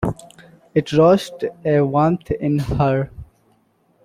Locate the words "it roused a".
0.73-1.81